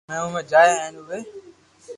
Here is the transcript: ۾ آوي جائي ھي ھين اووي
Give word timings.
۾ 0.09 0.13
آوي 0.25 0.41
جائي 0.51 0.69
ھي 0.73 0.77
ھين 0.83 0.95
اووي 0.99 1.19